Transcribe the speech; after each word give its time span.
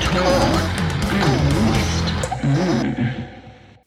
torn. 0.00 0.64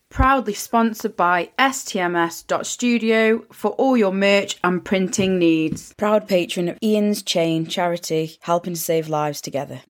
Proudly 0.09 0.55
sponsored 0.55 1.15
by 1.15 1.51
stms.studio 1.59 3.45
for 3.51 3.71
all 3.73 3.95
your 3.95 4.11
merch 4.11 4.57
and 4.63 4.83
printing 4.83 5.37
needs. 5.37 5.93
Proud 5.93 6.27
patron 6.27 6.69
of 6.69 6.79
Ian's 6.81 7.21
Chain 7.21 7.67
charity, 7.67 8.37
helping 8.41 8.73
to 8.73 8.79
save 8.79 9.09
lives 9.09 9.41
together. 9.41 9.81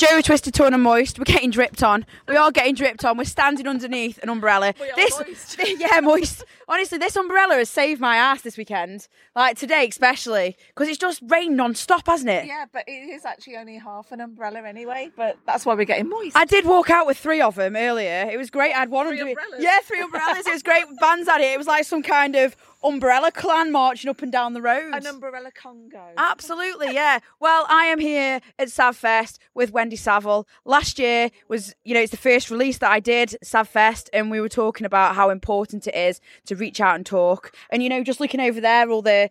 Joe 0.00 0.22
Twisted 0.22 0.54
Torn 0.54 0.72
and 0.72 0.82
Moist, 0.82 1.18
we're 1.18 1.24
getting 1.24 1.50
dripped 1.50 1.82
on. 1.82 2.06
We 2.26 2.34
are 2.34 2.50
getting 2.50 2.74
dripped 2.74 3.04
on. 3.04 3.18
We're 3.18 3.24
standing 3.24 3.68
underneath 3.68 4.16
an 4.22 4.30
umbrella. 4.30 4.72
this, 4.96 5.58
yeah, 5.78 6.00
moist. 6.00 6.42
Honestly, 6.66 6.96
this 6.96 7.16
umbrella 7.16 7.56
has 7.56 7.68
saved 7.68 8.00
my 8.00 8.16
ass 8.16 8.40
this 8.40 8.56
weekend. 8.56 9.08
Like 9.36 9.58
today, 9.58 9.86
especially 9.86 10.56
because 10.68 10.88
it's 10.88 10.96
just 10.96 11.20
rained 11.28 11.54
non-stop, 11.54 12.06
hasn't 12.06 12.30
it? 12.30 12.46
Yeah, 12.46 12.64
but 12.72 12.84
it 12.86 12.92
is 12.92 13.26
actually 13.26 13.58
only 13.58 13.76
half 13.76 14.10
an 14.10 14.22
umbrella 14.22 14.62
anyway. 14.66 15.10
But 15.14 15.36
that's 15.44 15.66
why 15.66 15.74
we're 15.74 15.84
getting 15.84 16.08
moist. 16.08 16.34
I 16.34 16.46
did 16.46 16.64
walk 16.64 16.88
out 16.88 17.06
with 17.06 17.18
three 17.18 17.42
of 17.42 17.56
them 17.56 17.76
earlier. 17.76 18.26
It 18.32 18.38
was 18.38 18.48
great. 18.48 18.72
I 18.72 18.78
had 18.78 18.88
one 18.88 19.06
Three 19.06 19.20
under 19.20 19.32
umbrellas? 19.32 19.62
Yeah, 19.62 19.76
three 19.82 20.00
umbrellas. 20.00 20.46
it 20.46 20.52
was 20.52 20.62
great. 20.62 20.84
Bands 20.98 21.28
at 21.28 21.42
it. 21.42 21.52
It 21.52 21.58
was 21.58 21.66
like 21.66 21.84
some 21.84 22.02
kind 22.02 22.36
of 22.36 22.56
umbrella 22.82 23.30
clan 23.30 23.70
marching 23.70 24.10
up 24.10 24.22
and 24.22 24.32
down 24.32 24.54
the 24.54 24.62
road. 24.62 24.94
An 24.94 25.06
umbrella 25.06 25.50
Congo. 25.52 26.12
Absolutely, 26.16 26.92
yeah. 26.94 27.18
Well, 27.38 27.66
I 27.68 27.86
am 27.86 27.98
here 27.98 28.40
at 28.58 28.68
Savfest 28.68 29.38
with 29.54 29.72
Wendy 29.72 29.96
Savill. 29.96 30.46
Last 30.64 30.98
year 30.98 31.30
was, 31.48 31.74
you 31.84 31.94
know, 31.94 32.00
it's 32.00 32.10
the 32.10 32.16
first 32.16 32.50
release 32.50 32.78
that 32.78 32.90
I 32.90 33.00
did, 33.00 33.36
Savfest, 33.44 34.08
and 34.12 34.30
we 34.30 34.40
were 34.40 34.48
talking 34.48 34.86
about 34.86 35.14
how 35.14 35.30
important 35.30 35.86
it 35.86 35.94
is 35.94 36.20
to 36.46 36.56
reach 36.56 36.80
out 36.80 36.96
and 36.96 37.04
talk. 37.04 37.52
And 37.70 37.82
you 37.82 37.88
know, 37.88 38.02
just 38.02 38.20
looking 38.20 38.40
over 38.40 38.60
there, 38.60 38.90
all 38.90 39.02
the 39.02 39.30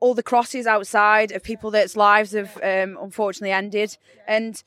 all 0.00 0.14
the 0.14 0.22
crosses 0.22 0.66
outside 0.66 1.30
of 1.30 1.42
people 1.42 1.70
that's 1.70 1.96
lives 1.96 2.32
have 2.32 2.56
um, 2.62 2.98
unfortunately 3.00 3.52
ended. 3.52 3.96
And 4.26 4.62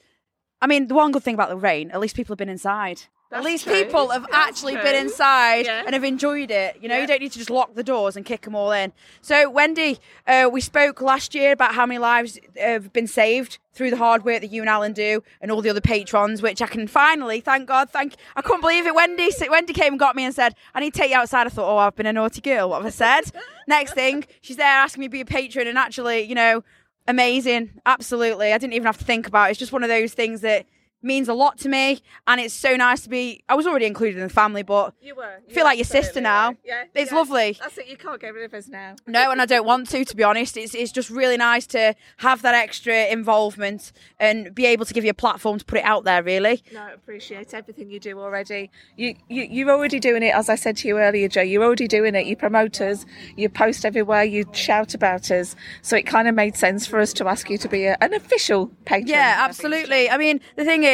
I 0.61 0.67
mean, 0.67 0.87
the 0.87 0.93
one 0.93 1.11
good 1.11 1.23
thing 1.23 1.33
about 1.33 1.49
the 1.49 1.57
rain, 1.57 1.91
at 1.91 1.99
least 1.99 2.15
people 2.15 2.33
have 2.33 2.37
been 2.37 2.49
inside. 2.49 3.01
At 3.33 3.43
least 3.43 3.63
true. 3.65 3.73
people 3.83 4.09
have 4.09 4.23
That's 4.31 4.35
actually 4.35 4.75
been 4.75 4.95
inside 4.95 5.65
Yeah. 5.65 5.83
and 5.85 5.93
have 5.93 6.03
enjoyed 6.03 6.51
it. 6.51 6.77
You 6.81 6.89
know, 6.89 6.97
you 6.97 7.07
don't 7.07 7.19
need 7.21 7.31
to 7.31 7.37
just 7.37 7.49
lock 7.49 7.73
the 7.75 7.83
doors 7.83 8.15
and 8.15 8.25
kick 8.25 8.41
them 8.41 8.55
all 8.55 8.71
in. 8.71 8.93
So, 9.21 9.49
Wendy, 9.49 9.99
uh, 10.27 10.49
we 10.51 10.61
spoke 10.61 11.01
last 11.01 11.33
year 11.35 11.51
about 11.51 11.73
how 11.75 11.85
many 11.85 11.97
lives 11.99 12.39
have 12.59 12.93
been 12.93 13.07
saved 13.07 13.57
through 13.73 13.89
the 13.89 13.97
hard 13.97 14.23
work 14.23 14.41
that 14.41 14.51
you 14.51 14.61
and 14.61 14.69
Alan 14.69 14.93
do, 14.93 15.23
and 15.41 15.51
all 15.51 15.61
the 15.61 15.69
other 15.69 15.81
patrons, 15.81 16.41
which 16.43 16.61
I 16.61 16.67
can 16.67 16.87
finally, 16.87 17.39
thank 17.39 17.67
God, 17.67 17.89
thank. 17.89 18.13
I 18.35 18.41
couldn't 18.43 18.61
believe 18.61 18.85
it. 18.85 18.93
Wendy, 18.93 19.29
Wendy 19.49 19.73
came 19.73 19.93
and 19.93 19.99
got 19.99 20.15
me 20.15 20.23
and 20.25 20.33
said, 20.35 20.53
"I 20.75 20.79
need 20.79 20.93
to 20.93 20.99
take 20.99 21.09
you 21.09 21.17
outside." 21.17 21.47
I 21.47 21.49
thought, 21.49 21.67
"Oh, 21.73 21.77
I've 21.77 21.95
been 21.95 22.05
a 22.05 22.13
naughty 22.13 22.39
girl." 22.41 22.69
What 22.69 22.77
have 22.77 22.85
I 22.85 22.89
said? 22.91 23.31
Next 23.67 23.93
thing, 23.93 24.25
she's 24.41 24.57
there 24.57 24.67
asking 24.67 25.01
me 25.01 25.07
to 25.07 25.11
be 25.11 25.21
a 25.21 25.25
patron, 25.25 25.67
and 25.67 25.77
actually, 25.77 26.21
you 26.21 26.35
know, 26.35 26.63
amazing, 27.07 27.71
absolutely. 27.85 28.53
I 28.53 28.57
didn't 28.57 28.73
even 28.73 28.85
have 28.85 28.97
to 28.99 29.03
think 29.05 29.27
about 29.27 29.47
it. 29.47 29.51
It's 29.51 29.59
just 29.59 29.71
one 29.71 29.83
of 29.83 29.89
those 29.89 30.13
things 30.13 30.41
that 30.41 30.65
means 31.03 31.27
a 31.27 31.33
lot 31.33 31.57
to 31.59 31.69
me, 31.69 32.01
and 32.27 32.39
it's 32.39 32.53
so 32.53 32.75
nice 32.75 33.01
to 33.01 33.09
be. 33.09 33.43
I 33.49 33.55
was 33.55 33.67
already 33.67 33.85
included 33.85 34.17
in 34.17 34.23
the 34.23 34.33
family, 34.33 34.63
but 34.63 34.93
You 35.01 35.15
were. 35.15 35.39
You 35.47 35.53
feel 35.53 35.65
like 35.65 35.77
your 35.77 35.85
sister 35.85 36.21
now. 36.21 36.51
were. 36.51 36.57
Yeah. 36.63 36.83
It's 36.95 37.11
yeah. 37.11 37.17
lovely. 37.17 37.57
That's 37.59 37.77
it. 37.77 37.87
You 37.87 37.97
can't 37.97 38.19
get 38.19 38.33
rid 38.33 38.45
of 38.45 38.53
us 38.53 38.67
now. 38.67 38.95
No, 39.07 39.31
and 39.31 39.41
I 39.41 39.45
don't 39.45 39.65
want 39.65 39.89
to, 39.89 40.05
to 40.05 40.15
be 40.15 40.23
honest. 40.23 40.57
It's 40.57 40.73
it's 40.73 40.91
just 40.91 41.09
really 41.09 41.37
nice 41.37 41.67
to 41.67 41.95
have 42.17 42.41
that 42.43 42.55
extra 42.55 43.07
involvement 43.11 43.91
and 44.19 44.53
be 44.55 44.65
able 44.65 44.85
to 44.85 44.93
give 44.93 45.03
you 45.03 45.11
a 45.11 45.15
platform 45.15 45.59
to 45.59 45.65
put 45.65 45.79
it 45.79 45.85
out 45.85 46.03
there. 46.05 46.23
Really, 46.23 46.63
No, 46.73 46.81
I 46.81 46.91
appreciate 46.91 47.53
everything 47.53 47.89
you 47.89 47.99
do 47.99 48.19
already. 48.19 48.71
You, 48.95 49.15
you, 49.29 49.43
you're 49.43 49.71
already 49.71 49.99
doing 49.99 50.23
it, 50.23 50.33
as 50.33 50.49
I 50.49 50.55
said 50.55 50.77
to 50.77 50.87
you 50.87 50.99
earlier, 50.99 51.27
Joe. 51.27 51.41
You're 51.41 51.63
already 51.63 51.87
doing 51.87 52.15
it. 52.15 52.25
You 52.25 52.35
promote 52.35 52.79
us, 52.81 53.05
you 53.35 53.49
post 53.49 53.85
everywhere, 53.85 54.23
you 54.23 54.45
shout 54.53 54.93
about 54.93 55.29
us. 55.31 55.55
So 55.81 55.97
it 55.97 56.03
kind 56.03 56.27
of 56.27 56.35
made 56.35 56.55
sense 56.55 56.87
for 56.87 56.99
us 56.99 57.13
to 57.13 57.27
ask 57.27 57.49
you 57.49 57.57
to 57.57 57.67
be 57.67 57.85
a, 57.85 57.97
an 58.01 58.13
official 58.13 58.67
patron. 58.85 59.07
yeah, 59.07 59.35
absolutely. 59.39 60.09
I 60.09 60.17
mean, 60.17 60.39
the 60.55 60.63
thing 60.63 60.83
is, 60.83 60.92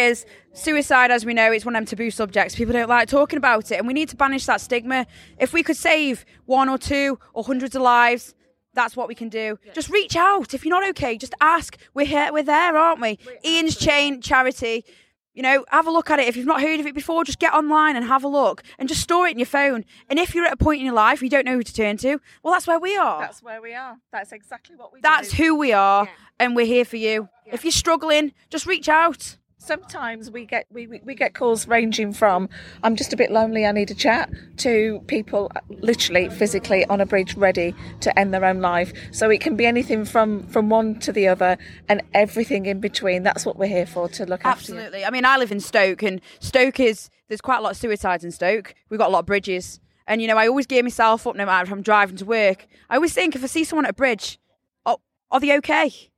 suicide, 0.53 1.11
as 1.11 1.25
we 1.25 1.33
know, 1.33 1.51
it's 1.51 1.65
one 1.65 1.75
of 1.75 1.79
them 1.79 1.85
taboo 1.85 2.11
subjects. 2.11 2.55
People 2.55 2.73
don't 2.73 2.89
like 2.89 3.07
talking 3.07 3.37
about 3.37 3.71
it, 3.71 3.75
and 3.77 3.87
we 3.87 3.93
need 3.93 4.09
to 4.09 4.15
banish 4.15 4.45
that 4.45 4.61
stigma. 4.61 5.05
If 5.37 5.53
we 5.53 5.63
could 5.63 5.77
save 5.77 6.25
one 6.45 6.69
or 6.69 6.77
two 6.77 7.19
or 7.33 7.43
hundreds 7.43 7.75
of 7.75 7.81
lives. 7.81 8.35
That's 8.75 8.95
what 8.95 9.07
we 9.07 9.15
can 9.15 9.29
do. 9.29 9.57
Just 9.73 9.89
reach 9.89 10.15
out. 10.15 10.53
If 10.53 10.63
you're 10.63 10.79
not 10.79 10.87
okay, 10.89 11.17
just 11.17 11.33
ask. 11.41 11.75
We're 11.95 12.05
here. 12.05 12.29
We're 12.31 12.43
there, 12.43 12.77
aren't 12.77 13.01
we? 13.01 13.17
Ian's 13.43 13.75
Chain 13.75 14.21
charity. 14.21 14.85
You 15.33 15.41
know, 15.41 15.65
have 15.69 15.87
a 15.87 15.91
look 15.91 16.09
at 16.11 16.19
it. 16.19 16.27
If 16.27 16.37
you've 16.37 16.45
not 16.45 16.61
heard 16.61 16.79
of 16.79 16.85
it 16.85 16.93
before, 16.93 17.23
just 17.23 17.39
get 17.39 17.53
online 17.53 17.95
and 17.95 18.05
have 18.05 18.23
a 18.23 18.27
look 18.27 18.61
and 18.77 18.87
just 18.87 19.01
store 19.01 19.27
it 19.27 19.31
in 19.31 19.39
your 19.39 19.47
phone. 19.47 19.85
And 20.09 20.19
if 20.19 20.35
you're 20.35 20.45
at 20.45 20.53
a 20.53 20.57
point 20.57 20.79
in 20.81 20.85
your 20.85 20.93
life 20.95 21.21
you 21.23 21.29
don't 21.29 21.45
know 21.45 21.55
who 21.55 21.63
to 21.63 21.73
turn 21.73 21.97
to, 21.97 22.19
well, 22.43 22.53
that's 22.53 22.67
where 22.67 22.79
we 22.79 22.95
are. 22.95 23.19
That's 23.21 23.41
where 23.41 23.59
we 23.61 23.73
are. 23.73 23.97
That's 24.11 24.31
exactly 24.31 24.75
what 24.75 24.93
we 24.93 25.01
That's 25.01 25.29
do. 25.31 25.37
who 25.43 25.55
we 25.55 25.71
are, 25.73 26.05
Yeah. 26.05 26.11
and 26.39 26.55
we're 26.55 26.65
here 26.67 26.85
for 26.85 26.97
you. 26.97 27.27
If 27.47 27.63
you're 27.65 27.71
struggling, 27.71 28.33
just 28.51 28.67
reach 28.67 28.87
out. 28.87 29.37
Sometimes 29.59 30.31
we 30.31 30.45
get 30.45 30.65
we, 30.71 30.87
we, 30.87 31.01
we 31.03 31.13
get 31.13 31.35
calls 31.35 31.67
ranging 31.67 32.11
from 32.11 32.49
I'm 32.81 32.95
just 32.95 33.13
a 33.13 33.17
bit 33.17 33.31
lonely, 33.31 33.65
I 33.65 33.71
need 33.71 33.91
a 33.91 33.95
chat 33.95 34.31
to 34.57 35.03
people 35.07 35.51
uh, 35.55 35.59
literally 35.69 36.29
physically 36.29 36.85
on 36.85 36.99
a 37.01 37.05
bridge 37.05 37.35
ready 37.35 37.75
to 38.01 38.17
end 38.17 38.33
their 38.33 38.45
own 38.45 38.61
life. 38.61 38.91
So 39.11 39.29
it 39.29 39.41
can 39.41 39.55
be 39.55 39.65
anything 39.65 40.05
from 40.05 40.47
from 40.47 40.69
one 40.69 40.99
to 41.01 41.11
the 41.11 41.27
other 41.27 41.57
and 41.87 42.01
everything 42.13 42.65
in 42.65 42.79
between. 42.79 43.23
That's 43.23 43.45
what 43.45 43.57
we're 43.57 43.67
here 43.67 43.85
for 43.85 44.09
to 44.09 44.25
look 44.25 44.45
after. 44.45 44.73
Absolutely. 44.73 45.05
I 45.05 45.11
mean, 45.11 45.25
I 45.25 45.37
live 45.37 45.51
in 45.51 45.59
Stoke, 45.59 46.01
and 46.01 46.21
Stoke 46.39 46.79
is 46.79 47.09
there's 47.27 47.41
quite 47.41 47.57
a 47.57 47.61
lot 47.61 47.71
of 47.71 47.77
suicides 47.77 48.23
in 48.23 48.31
Stoke. 48.31 48.73
We've 48.89 48.97
got 48.97 49.09
a 49.09 49.13
lot 49.13 49.19
of 49.19 49.25
bridges, 49.25 49.79
and 50.07 50.21
you 50.21 50.27
know, 50.27 50.37
I 50.37 50.47
always 50.47 50.65
gear 50.65 50.83
myself 50.83 51.27
up 51.27 51.35
no 51.35 51.45
matter 51.45 51.67
if 51.67 51.71
I'm 51.71 51.81
driving 51.81 52.17
to 52.17 52.25
work. 52.25 52.65
I 52.89 52.95
always 52.95 53.13
think 53.13 53.35
if 53.35 53.43
I 53.43 53.47
see 53.47 53.63
someone 53.63 53.85
at 53.85 53.91
a 53.91 53.93
bridge, 53.93 54.39
oh, 54.85 54.99
are 55.29 55.39
they 55.39 55.55
okay? 55.57 56.09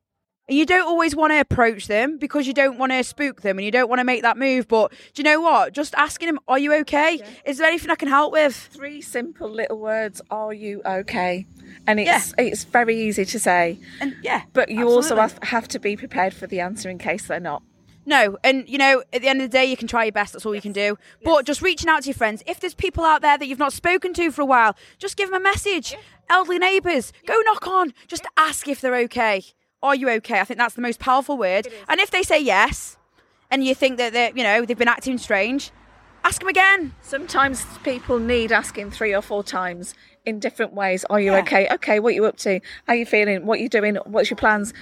You 0.52 0.66
don't 0.66 0.86
always 0.86 1.16
want 1.16 1.32
to 1.32 1.40
approach 1.40 1.88
them 1.88 2.18
because 2.18 2.46
you 2.46 2.54
don't 2.54 2.78
want 2.78 2.92
to 2.92 3.04
spook 3.04 3.42
them 3.42 3.58
and 3.58 3.66
you 3.66 3.72
don't 3.72 3.88
want 3.90 4.00
to 4.00 4.04
make 4.04 4.22
that 4.24 4.38
move. 4.38 4.68
But 4.68 4.92
do 5.14 5.22
you 5.22 5.24
know 5.24 5.40
what? 5.40 5.74
Just 5.74 5.96
asking 5.96 6.28
them, 6.28 6.40
"Are 6.48 6.60
you 6.60 6.74
okay? 6.82 7.22
Is 7.46 7.58
there 7.58 7.68
anything 7.68 7.90
I 7.90 7.96
can 7.96 8.10
help 8.10 8.34
with?" 8.34 8.54
Three 8.56 9.02
simple 9.02 9.50
little 9.50 9.80
words, 9.80 10.22
are 10.30 10.54
you 10.54 10.82
okay? 10.86 11.46
And 11.88 12.00
it's 12.00 12.34
it's 12.38 12.64
very 12.66 13.00
easy 13.00 13.24
to 13.26 13.40
say. 13.40 13.80
And 14.02 14.16
yeah, 14.22 14.44
But 14.52 14.70
you 14.70 14.88
also 14.88 15.18
absolutely. 15.18 15.48
have, 15.48 15.64
have 15.64 15.68
to 15.70 15.80
be 15.80 15.96
prepared 15.96 16.34
for 16.34 16.48
the 16.48 16.60
answer 16.60 16.90
in 16.90 16.98
case 16.98 17.28
they're 17.28 17.40
not. 17.40 17.64
No, 18.06 18.38
and 18.44 18.68
you 18.68 18.78
know, 18.78 19.04
at 19.14 19.22
the 19.22 19.28
end 19.30 19.42
of 19.42 19.50
the 19.50 19.58
day, 19.58 19.64
you 19.66 19.78
can 19.78 19.88
try 19.88 20.04
your 20.06 20.12
best. 20.12 20.34
That's 20.34 20.46
all 20.46 20.56
you 20.56 20.62
can 20.62 20.74
do. 20.74 20.98
But 21.24 21.46
just 21.46 21.62
reaching 21.62 21.88
out 21.88 22.02
to 22.02 22.08
your 22.08 22.16
friends. 22.16 22.44
If 22.46 22.60
there's 22.60 22.74
people 22.74 23.06
out 23.06 23.22
there 23.22 23.38
that 23.38 23.48
you've 23.48 23.60
not 23.60 23.74
spoken 23.74 24.14
to 24.16 24.32
for 24.32 24.42
a 24.42 24.46
while, 24.46 24.76
just 24.98 25.16
give 25.18 25.30
them 25.30 25.40
a 25.40 25.44
message. 25.44 25.96
Elderly 26.30 26.60
neighbours, 26.60 27.14
go 27.26 27.40
knock 27.46 27.68
on. 27.68 27.94
Just 28.08 28.26
ask 28.38 28.68
if 28.68 28.82
they're 28.82 28.96
okay. 28.96 29.44
Are 29.84 29.96
you 29.96 30.10
okay? 30.10 30.40
I 30.40 30.44
think 30.44 30.58
that's 30.60 30.76
the 30.76 30.82
most 30.82 31.00
powerful 31.00 31.38
word. 31.38 31.68
And 31.90 32.00
if 32.00 32.12
they 32.12 32.24
say 32.24 32.40
yes, 32.40 32.98
and 33.50 33.64
you 33.66 33.76
think 33.76 33.98
that 33.98 34.14
they're, 34.14 34.32
you 34.36 34.44
know, 34.44 34.66
they've 34.66 34.78
been 34.78 34.88
acting 34.88 35.18
strange, 35.18 35.72
ask 36.24 36.40
them 36.40 36.48
again. 36.48 36.94
Sometimes 37.02 37.66
people 37.84 38.20
need 38.20 38.52
asking 38.52 38.92
three 38.92 39.14
or 39.14 39.22
four 39.22 39.44
times 39.44 39.94
in 40.26 40.40
different 40.40 40.74
ways. 40.74 41.04
Are 41.10 41.20
you 41.20 41.32
Yeah. 41.34 41.40
okay? 41.40 41.68
Okay, 41.72 42.00
what 42.00 42.10
are 42.10 42.16
you 42.16 42.26
up 42.26 42.38
to? 42.38 42.60
How 42.88 42.94
are 42.94 42.96
you 42.96 43.06
feeling? 43.06 43.46
What 43.46 43.60
are 43.60 43.64
you 43.64 43.70
doing? 43.70 43.96
What's 44.06 44.30
your 44.30 44.38
plans? 44.38 44.74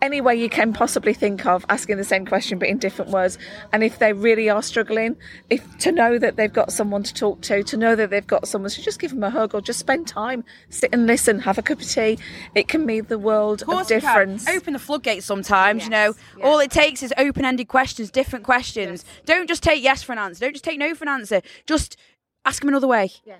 Any 0.00 0.20
way 0.20 0.36
you 0.36 0.48
can 0.48 0.72
possibly 0.72 1.12
think 1.12 1.44
of 1.44 1.66
asking 1.68 1.96
the 1.96 2.04
same 2.04 2.24
question 2.24 2.58
but 2.58 2.68
in 2.68 2.78
different 2.78 3.10
words. 3.10 3.36
And 3.72 3.82
if 3.82 3.98
they 3.98 4.12
really 4.12 4.48
are 4.48 4.62
struggling, 4.62 5.16
if 5.50 5.78
to 5.78 5.90
know 5.90 6.18
that 6.18 6.36
they've 6.36 6.52
got 6.52 6.72
someone 6.72 7.02
to 7.02 7.12
talk 7.12 7.40
to, 7.42 7.64
to 7.64 7.76
know 7.76 7.96
that 7.96 8.10
they've 8.10 8.26
got 8.26 8.46
someone, 8.46 8.70
so 8.70 8.80
just 8.80 9.00
give 9.00 9.10
them 9.10 9.24
a 9.24 9.30
hug 9.30 9.54
or 9.54 9.60
just 9.60 9.80
spend 9.80 10.06
time, 10.06 10.44
sit 10.70 10.90
and 10.92 11.06
listen, 11.06 11.40
have 11.40 11.58
a 11.58 11.62
cup 11.62 11.80
of 11.80 11.88
tea. 11.88 12.16
It 12.54 12.68
can 12.68 12.86
mean 12.86 13.06
the 13.08 13.18
world 13.18 13.62
of, 13.62 13.68
you 13.68 13.84
difference. 14.00 14.48
Open 14.48 14.72
the 14.72 14.78
floodgates 14.78 15.26
sometimes, 15.26 15.84
you 15.84 15.90
know. 15.90 16.14
Yes. 16.36 16.44
All 16.44 16.60
it 16.60 16.70
takes 16.70 17.02
is 17.02 17.12
open 17.18 17.44
ended 17.44 17.66
questions, 17.66 18.10
different 18.10 18.44
questions. 18.44 19.04
Don't 19.24 19.48
just 19.48 19.62
take 19.62 19.82
yes 19.82 20.02
for 20.02 20.12
an 20.12 20.18
answer. 20.18 20.40
Don't 20.40 20.52
just 20.52 20.64
take 20.64 20.78
no 20.78 20.94
for 20.94 21.04
an 21.04 21.08
answer. 21.08 21.42
Just 21.66 21.96
ask 22.44 22.60
them 22.60 22.68
another 22.68 22.88
way. 22.88 23.10
Yeah. 23.24 23.38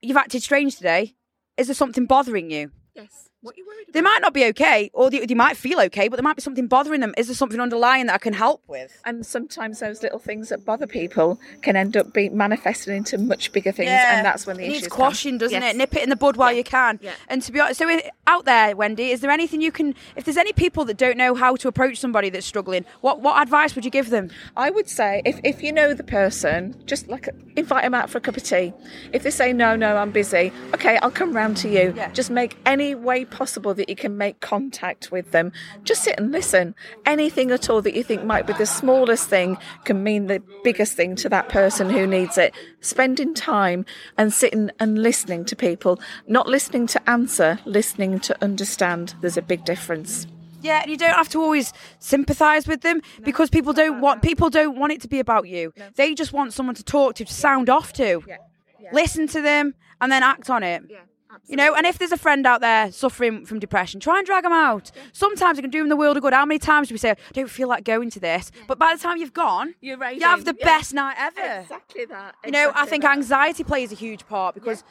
You've 0.00 0.16
acted 0.16 0.42
strange 0.42 0.76
today. 0.76 1.14
Is 1.56 1.68
there 1.68 1.74
something 1.74 2.06
bothering 2.06 2.50
you? 2.50 2.72
Yes. 2.94 3.28
What 3.42 3.56
you 3.58 3.66
worried 3.66 3.86
They 3.92 4.00
might 4.00 4.20
not 4.22 4.32
be 4.32 4.44
okay, 4.46 4.88
or 4.94 5.10
they, 5.10 5.26
they 5.26 5.34
might 5.34 5.56
feel 5.56 5.80
okay, 5.80 6.08
but 6.08 6.16
there 6.16 6.22
might 6.22 6.36
be 6.36 6.42
something 6.42 6.68
bothering 6.68 7.00
them. 7.00 7.12
Is 7.16 7.26
there 7.26 7.34
something 7.34 7.60
underlying 7.60 8.06
that 8.06 8.14
I 8.14 8.18
can 8.18 8.32
help 8.34 8.62
with? 8.68 9.00
And 9.04 9.26
sometimes 9.26 9.80
those 9.80 10.00
little 10.02 10.20
things 10.20 10.48
that 10.50 10.64
bother 10.64 10.86
people 10.86 11.40
can 11.60 11.74
end 11.74 11.96
up 11.96 12.12
being 12.12 12.36
manifested 12.36 12.94
into 12.94 13.18
much 13.18 13.52
bigger 13.52 13.72
things, 13.72 13.90
and 13.90 14.24
that's 14.24 14.46
when 14.46 14.58
the 14.58 14.62
it 14.62 14.66
issues 14.68 14.82
needs 14.82 14.88
come. 14.88 14.96
quashing, 14.96 15.38
doesn't 15.38 15.60
Yes. 15.60 15.74
it? 15.74 15.76
Nip 15.76 15.94
it 15.96 16.04
in 16.04 16.10
the 16.10 16.16
bud 16.16 16.36
while 16.36 16.52
you 16.52 16.62
can. 16.62 17.00
Yeah. 17.02 17.12
And 17.28 17.42
to 17.42 17.50
be 17.50 17.58
honest, 17.58 17.78
so 17.80 17.90
uh, 17.90 17.98
out 18.28 18.44
there, 18.44 18.76
Wendy, 18.76 19.10
is 19.10 19.20
there 19.22 19.30
anything 19.30 19.60
you 19.60 19.72
can? 19.72 19.94
If 20.14 20.24
there's 20.24 20.36
any 20.36 20.52
people 20.52 20.84
that 20.84 20.96
don't 20.96 21.16
know 21.16 21.34
how 21.34 21.56
to 21.56 21.66
approach 21.68 21.98
somebody 21.98 22.30
that's 22.30 22.46
struggling, 22.46 22.84
what 23.00 23.20
what 23.20 23.42
advice 23.42 23.74
would 23.74 23.84
you 23.84 23.90
give 23.90 24.10
them? 24.10 24.30
I 24.56 24.70
would 24.70 24.88
say 24.88 25.20
if, 25.24 25.40
if 25.42 25.62
you 25.64 25.72
know 25.72 25.94
the 25.94 26.04
person, 26.04 26.80
just 26.86 27.08
like 27.08 27.28
invite 27.56 27.82
them 27.82 27.94
out 27.94 28.08
for 28.08 28.18
a 28.18 28.20
cup 28.20 28.36
of 28.36 28.44
tea. 28.44 28.72
If 29.12 29.24
they 29.24 29.30
say 29.30 29.52
no, 29.52 29.74
no, 29.74 29.96
I'm 29.96 30.12
busy, 30.12 30.52
okay, 30.74 30.96
I'll 31.02 31.10
come 31.10 31.32
round 31.34 31.56
to 31.58 31.68
you. 31.68 31.92
Yeah. 31.96 32.10
Just 32.12 32.30
make 32.30 32.56
any 32.64 32.94
way 32.94 33.24
possible 33.32 33.74
that 33.74 33.88
you 33.88 33.96
can 33.96 34.16
make 34.16 34.40
contact 34.40 35.10
with 35.10 35.32
them. 35.32 35.50
Just 35.82 36.04
sit 36.04 36.18
and 36.18 36.30
listen. 36.30 36.74
Anything 37.06 37.50
at 37.50 37.68
all 37.68 37.82
that 37.82 37.94
you 37.94 38.04
think 38.04 38.24
might 38.24 38.46
be 38.46 38.52
the 38.52 38.66
smallest 38.66 39.28
thing 39.28 39.56
can 39.84 40.02
mean 40.02 40.26
the 40.26 40.42
biggest 40.62 40.94
thing 40.94 41.16
to 41.16 41.28
that 41.30 41.48
person 41.48 41.90
who 41.90 42.06
needs 42.06 42.38
it. 42.38 42.54
Spending 42.80 43.34
time 43.34 43.84
and 44.16 44.32
sitting 44.32 44.70
and 44.78 45.02
listening 45.02 45.44
to 45.46 45.56
people, 45.56 45.98
not 46.28 46.46
listening 46.46 46.86
to 46.88 47.10
answer, 47.10 47.58
listening 47.64 48.20
to 48.20 48.42
understand. 48.42 49.14
There's 49.20 49.36
a 49.36 49.42
big 49.42 49.64
difference. 49.64 50.26
Yeah, 50.60 50.82
and 50.82 50.90
you 50.90 50.96
don't 50.96 51.14
have 51.14 51.28
to 51.30 51.40
always 51.40 51.72
sympathise 51.98 52.68
with 52.68 52.82
them 52.82 53.00
because 53.24 53.50
people 53.50 53.72
don't 53.72 54.00
want 54.00 54.22
people 54.22 54.48
don't 54.48 54.78
want 54.78 54.92
it 54.92 55.00
to 55.02 55.08
be 55.08 55.18
about 55.18 55.48
you. 55.48 55.72
They 55.96 56.14
just 56.14 56.32
want 56.32 56.52
someone 56.52 56.76
to 56.76 56.84
talk 56.84 57.16
to, 57.16 57.24
to 57.24 57.32
sound 57.32 57.68
off 57.68 57.92
to. 57.94 58.22
Yeah. 58.26 58.36
Yeah. 58.78 58.90
Listen 58.92 59.26
to 59.28 59.42
them 59.42 59.74
and 60.00 60.10
then 60.10 60.22
act 60.22 60.50
on 60.50 60.62
it. 60.62 60.82
Yeah. 60.88 60.98
You 61.46 61.56
know, 61.56 61.74
and 61.74 61.86
if 61.86 61.98
there's 61.98 62.12
a 62.12 62.16
friend 62.16 62.46
out 62.46 62.60
there 62.60 62.90
suffering 62.92 63.44
from 63.46 63.58
depression, 63.58 64.00
try 64.00 64.18
and 64.18 64.26
drag 64.26 64.44
them 64.44 64.52
out. 64.52 64.90
Sometimes 65.12 65.58
it 65.58 65.62
can 65.62 65.70
do 65.70 65.78
them 65.80 65.88
the 65.88 65.96
world 65.96 66.16
of 66.16 66.22
good. 66.22 66.32
How 66.32 66.44
many 66.46 66.58
times 66.58 66.88
do 66.88 66.94
we 66.94 66.98
say, 66.98 67.10
I 67.10 67.16
don't 67.32 67.50
feel 67.50 67.68
like 67.68 67.84
going 67.84 68.10
to 68.10 68.20
this? 68.20 68.50
But 68.68 68.78
by 68.78 68.94
the 68.94 69.00
time 69.02 69.16
you've 69.18 69.32
gone, 69.32 69.74
You're 69.80 70.02
you 70.10 70.20
have 70.22 70.44
the 70.44 70.56
Yeah. 70.58 70.64
best 70.64 70.94
night 70.94 71.16
ever. 71.18 71.60
Exactly 71.62 72.04
that. 72.06 72.34
You 72.44 72.50
know, 72.52 72.72
I 72.74 72.86
think 72.86 73.02
that. 73.02 73.12
anxiety 73.16 73.64
plays 73.64 73.92
a 73.92 73.94
huge 73.94 74.26
part 74.26 74.54
because, 74.54 74.84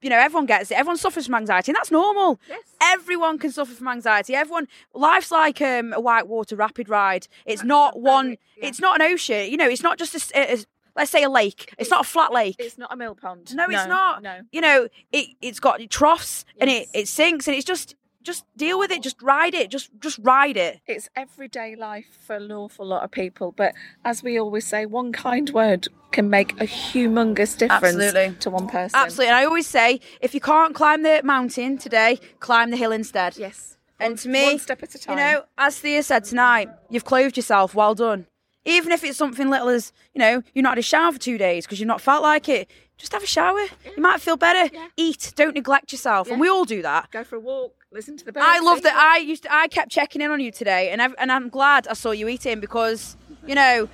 you 0.00 0.10
know, 0.10 0.18
everyone 0.18 0.46
gets 0.46 0.70
it. 0.70 0.74
Everyone 0.74 0.96
suffers 0.96 1.26
from 1.26 1.36
anxiety, 1.36 1.70
and 1.70 1.76
that's 1.76 1.90
normal. 1.90 2.40
Yes. 2.48 2.62
Everyone 2.82 3.38
can 3.38 3.52
suffer 3.52 3.72
from 3.72 3.88
anxiety. 3.88 4.34
Everyone, 4.34 4.66
life's 4.94 5.30
like 5.30 5.60
um, 5.62 5.92
a 5.92 6.00
whitewater 6.00 6.56
rapid 6.56 6.88
ride. 6.88 7.28
It's 7.46 7.62
not 7.62 8.00
one. 8.00 8.36
yeah. 8.56 8.66
It's 8.68 8.80
not 8.80 9.00
an 9.00 9.06
ocean. 9.12 9.50
You 9.50 9.56
know, 9.56 9.68
it's 9.68 9.82
not 9.82 9.98
just 9.98 10.32
a- 10.34 10.54
a- 10.54 10.64
let's 10.96 11.10
say 11.10 11.22
a 11.22 11.30
lake. 11.30 11.74
It's, 11.78 11.90
not 11.90 12.00
a 12.02 12.08
flat 12.08 12.32
lake. 12.32 12.56
It's 12.58 12.78
not 12.78 12.92
a 12.92 12.96
mill 12.96 13.14
pond. 13.14 13.54
no, 13.54 13.64
it's 13.64 13.86
not. 13.86 14.22
No. 14.22 14.40
You 14.50 14.60
know, 14.60 14.88
it 15.12 15.28
it's 15.40 15.60
got 15.60 15.80
troughs 15.90 16.44
and 16.58 16.68
it 16.70 16.88
it 16.94 17.08
sinks 17.08 17.46
and 17.48 17.56
it's 17.56 17.64
just 17.64 17.94
just 18.22 18.44
deal 18.56 18.78
with 18.78 18.90
it. 18.90 19.02
Just 19.02 19.20
ride 19.20 19.54
it. 19.54 19.70
Just 19.70 19.90
just 20.00 20.18
ride 20.22 20.56
it. 20.56 20.80
It's 20.86 21.08
everyday 21.16 21.74
life 21.76 22.06
for 22.26 22.36
an 22.36 22.52
awful 22.52 22.86
lot 22.86 23.02
of 23.02 23.10
people. 23.10 23.52
But 23.52 23.74
as 24.04 24.22
we 24.22 24.38
always 24.38 24.66
say, 24.66 24.86
one 24.86 25.12
kind 25.12 25.50
word 25.50 25.88
can 26.12 26.30
make 26.30 26.52
a 26.60 26.64
humongous 26.66 27.56
difference 27.56 27.96
Absolutely. 27.96 28.36
to 28.40 28.50
one 28.50 28.68
person. 28.68 28.98
Absolutely. 28.98 29.28
And 29.28 29.36
I 29.36 29.44
always 29.44 29.66
say, 29.66 30.00
if 30.20 30.34
you 30.34 30.40
can't 30.40 30.74
climb 30.74 31.02
the 31.02 31.22
mountain 31.24 31.78
today, 31.78 32.20
climb 32.38 32.70
the 32.70 32.76
hill 32.76 32.92
instead. 32.92 33.36
Yes. 33.36 33.76
And 33.98 34.12
One- 34.12 34.16
to 34.18 34.28
me, 34.28 34.44
one 34.44 34.58
step 34.58 34.82
at 34.82 34.94
a 34.94 34.98
time. 34.98 35.18
You 35.18 35.24
know, 35.24 35.44
as 35.58 35.78
Thea 35.78 36.02
said 36.02 36.24
tonight, 36.24 36.68
you've 36.90 37.04
clothed 37.04 37.36
yourself. 37.36 37.74
Well 37.74 37.94
done. 37.94 38.26
Even 38.64 38.92
if 38.92 39.02
it's 39.02 39.18
something 39.18 39.50
little 39.50 39.68
as, 39.68 39.92
you 40.14 40.18
know, 40.20 40.42
you're 40.54 40.62
not 40.62 40.72
had 40.72 40.78
a 40.78 40.82
shower 40.82 41.12
for 41.12 41.18
two 41.18 41.36
days 41.36 41.66
because 41.66 41.80
you've 41.80 41.88
not 41.88 42.00
felt 42.00 42.22
like 42.22 42.48
it, 42.48 42.70
just 42.96 43.12
have 43.12 43.22
a 43.22 43.26
shower. 43.26 43.60
You 43.96 44.02
might 44.02 44.20
feel 44.20 44.36
better. 44.36 44.72
Yeah. 44.72 44.86
Eat. 44.96 45.32
Don't 45.34 45.54
neglect 45.54 45.90
yourself. 45.90 46.30
And 46.30 46.40
we 46.40 46.48
all 46.48 46.64
do 46.64 46.82
that. 46.82 47.10
Go 47.10 47.24
for 47.24 47.36
a 47.36 47.40
walk. 47.40 47.74
Listen 47.90 48.16
to 48.16 48.24
the 48.24 48.32
birds. 48.32 48.46
I 48.48 48.60
love 48.60 48.82
that. 48.82 48.94
I 48.94 49.18
used 49.18 49.42
to, 49.42 49.52
I 49.52 49.68
kept 49.68 49.90
checking 49.90 50.22
in 50.22 50.30
on 50.30 50.40
you 50.40 50.50
today, 50.50 50.90
and 50.90 51.02
I've, 51.02 51.14
and 51.18 51.30
I'm 51.30 51.48
glad 51.48 51.88
I 51.88 51.94
saw 51.94 52.12
you 52.12 52.28
eating 52.28 52.60
because 52.60 53.16
you 53.46 53.54
know 53.54 53.88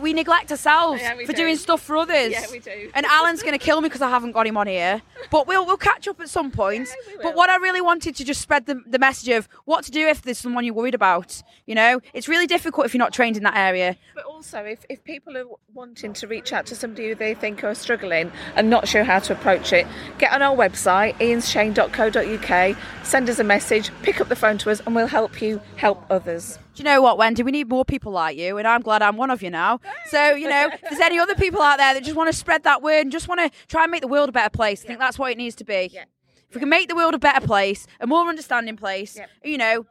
we 0.00 0.12
neglect 0.12 0.50
ourselves 0.50 1.00
Yeah, 1.02 1.16
we 1.16 1.26
for 1.26 1.32
do. 1.32 1.38
doing 1.38 1.56
stuff 1.56 1.82
for 1.82 1.96
others. 1.96 2.32
Yeah, 2.32 2.44
we 2.50 2.58
do. 2.60 2.90
And 2.94 3.04
Alan's 3.06 3.42
going 3.42 3.52
to 3.58 3.64
kill 3.64 3.80
me 3.80 3.88
because 3.88 4.02
I 4.02 4.08
haven't 4.10 4.32
got 4.32 4.46
him 4.46 4.56
on 4.56 4.66
here, 4.66 5.02
but 5.30 5.46
we'll 5.46 5.66
we'll 5.66 5.76
catch 5.76 6.06
up 6.08 6.20
at 6.20 6.28
some 6.28 6.50
point. 6.50 6.88
Yeah, 7.08 7.16
But 7.22 7.34
what 7.34 7.50
I 7.50 7.56
really 7.56 7.80
wanted 7.80 8.14
to 8.16 8.24
just 8.24 8.40
spread 8.40 8.66
the, 8.66 8.80
the 8.86 8.98
message 8.98 9.28
of 9.30 9.48
what 9.64 9.84
to 9.84 9.90
do 9.90 10.06
if 10.06 10.22
there's 10.22 10.38
someone 10.38 10.64
you're 10.64 10.74
worried 10.74 10.94
about. 10.94 11.42
You 11.66 11.74
know, 11.74 12.00
it's 12.12 12.28
really 12.28 12.46
difficult 12.46 12.86
if 12.86 12.94
you're 12.94 12.98
not 12.98 13.12
trained 13.12 13.36
in 13.36 13.42
that 13.44 13.56
area. 13.56 13.96
But 14.14 14.24
also, 14.24 14.58
if, 14.64 14.84
if 14.88 15.02
people 15.04 15.36
are 15.36 15.46
wanting 15.72 16.12
to 16.14 16.26
reach 16.26 16.52
out 16.52 16.66
to 16.66 16.74
somebody 16.76 17.08
who 17.08 17.14
they 17.14 17.34
think 17.34 17.64
are 17.64 17.74
struggling 17.74 18.30
and 18.54 18.68
not 18.70 18.86
sure 18.86 19.02
how 19.04 19.18
to 19.20 19.32
approach 19.32 19.72
it, 19.72 19.86
get 20.18 20.32
on 20.32 20.42
our 20.42 20.54
website, 20.56 21.14
ianschain.co.uk, 21.18 22.76
send 23.04 23.28
us 23.30 23.38
a 23.38 23.44
message, 23.44 23.90
pick 24.02 24.20
up 24.20 24.28
the 24.28 24.36
phone 24.36 24.58
to 24.58 24.70
us, 24.70 24.80
and 24.86 24.94
we'll 24.94 25.06
help 25.06 25.40
you 25.40 25.60
help 25.76 26.04
others. 26.10 26.58
Do 26.74 26.82
you 26.82 26.84
know 26.84 27.00
what, 27.02 27.18
Wendy? 27.18 27.42
We 27.44 27.52
need 27.52 27.68
more 27.68 27.84
people 27.84 28.10
like 28.12 28.36
you, 28.36 28.58
and 28.58 28.66
I'm 28.66 28.82
glad 28.84 29.02
I'm 29.02 29.16
one 29.16 29.30
of 29.30 29.42
you 29.42 29.50
now. 29.50 29.80
So, 30.06 30.34
you 30.34 30.48
know, 30.48 30.68
if 30.72 30.80
there's 30.82 31.00
any 31.00 31.18
other 31.18 31.34
people 31.34 31.60
out 31.60 31.78
there 31.78 31.94
that 31.94 32.04
just 32.04 32.16
want 32.16 32.30
to 32.30 32.36
spread 32.36 32.62
that 32.64 32.82
word 32.82 33.00
and 33.00 33.10
just 33.12 33.26
want 33.28 33.40
to 33.40 33.50
try 33.66 33.82
and 33.82 33.90
make 33.90 34.02
the 34.02 34.08
world 34.08 34.28
a 34.28 34.32
better 34.32 34.50
place, 34.50 34.84
I 34.84 34.86
think 34.86 34.98
that's 35.00 35.18
what 35.18 35.32
it 35.32 35.38
needs 35.38 35.56
to 35.56 35.64
be. 35.64 35.90
Yeah. 35.92 36.04
If 36.48 36.54
we 36.54 36.60
can 36.60 36.68
make 36.68 36.88
the 36.88 36.94
world 36.94 37.14
a 37.14 37.18
better 37.18 37.44
place, 37.44 37.86
a 38.00 38.06
more 38.06 38.28
understanding 38.28 38.76
place, 38.76 39.16
Yep. 39.16 39.28
you 39.42 39.58
know, 39.58 39.86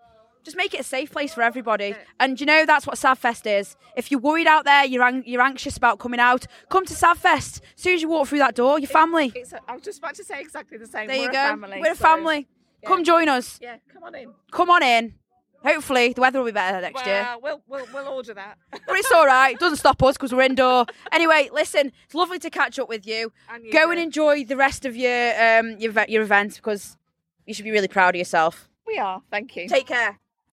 just 0.45 0.56
make 0.57 0.74
it 0.74 0.80
a 0.81 0.84
safe 0.84 1.12
place 1.12 1.34
for 1.34 1.42
everybody. 1.42 1.95
And 2.19 2.40
you 2.40 2.45
know, 2.45 2.66
that's 2.66 2.86
what 2.88 2.98
Savfest 2.98 3.45
is. 3.60 3.75
If 3.98 4.12
you're 4.12 4.19
worried 4.19 4.48
out 4.48 4.66
there, 4.66 4.86
you're, 4.86 5.04
ang- 5.04 5.24
you're 5.25 5.42
anxious 5.42 5.75
about 5.78 6.00
coming 6.00 6.19
out, 6.19 6.45
come 6.69 6.86
to 6.86 6.94
Savfest. 6.94 7.62
As 7.62 7.62
soon 7.75 7.95
as 7.95 8.01
you 8.01 8.10
walk 8.10 8.28
through 8.28 8.40
that 8.40 8.56
door, 8.56 8.78
your 8.80 8.90
family. 8.90 9.31
It's 9.36 9.54
a, 9.54 9.60
I 9.68 9.74
was 9.74 9.84
just 9.84 10.00
about 10.00 10.16
to 10.16 10.24
say 10.24 10.40
exactly 10.42 10.78
the 10.78 10.86
same. 10.88 11.07
Thing. 11.07 11.07
There 11.07 11.18
We're 11.18 11.24
you 11.24 11.30
a 11.30 11.31
go. 11.31 11.50
family. 11.62 11.80
We're 11.81 11.92
a 11.92 11.95
so- 11.95 12.04
family. 12.04 12.48
Come 12.86 13.06
join 13.06 13.30
us. 13.30 13.60
Yeah, 13.62 13.78
come 13.94 14.04
on 14.04 14.13
in. 14.16 14.34
Come 14.51 14.69
on 14.69 14.84
in. 14.84 15.13
Hopefully, 15.63 16.13
the 16.13 16.21
weather 16.21 16.39
will 16.39 16.45
be 16.45 16.51
better 16.51 16.81
next 16.81 17.06
year. 17.06 17.25
Well, 17.42 17.62
we'll, 17.68 17.86
we'll, 17.94 17.94
we'll 17.94 18.13
order 18.13 18.33
that. 18.33 18.57
But 18.86 18.98
it's 18.98 19.12
all 19.12 19.25
right. 19.25 19.54
It 19.56 19.60
doesn't 19.60 19.77
stop 19.77 20.01
us 20.04 20.15
because 20.18 20.33
we're 20.33 20.42
indoor. 20.44 20.86
Anyway, 21.12 21.50
listen, 21.54 21.92
it's 22.06 22.13
lovely 22.15 22.38
to 22.39 22.50
catch 22.50 22.77
up 22.80 22.89
with 22.89 23.07
you. 23.07 23.31
And 23.50 23.65
you 23.65 23.71
Go 23.71 23.86
too. 23.86 23.92
and 23.92 24.00
enjoy 24.00 24.44
the 24.44 24.57
rest 24.57 24.86
of 24.86 24.95
your 24.95 25.33
um 25.42 25.77
your, 25.80 25.94
your 26.07 26.21
event 26.24 26.56
because 26.56 26.98
you 27.45 27.54
should 27.54 27.65
be 27.65 27.71
really 27.71 27.88
proud 27.88 28.15
of 28.15 28.19
yourself. 28.19 28.68
we 28.86 28.98
are. 28.98 29.21
Thank 29.31 29.56
you. 29.56 29.68
Take 29.68 29.88
care. 29.88 30.19